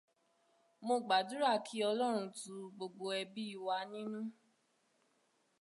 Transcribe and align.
Mo 0.85 0.95
gbàdúrà 1.05 1.51
kí 1.65 1.77
Ọlọ́run 1.89 2.25
tu 2.39 2.53
gbogbo 2.75 3.05
ẹbí 3.21 3.43
wa 3.65 3.77
nínú. 3.91 4.21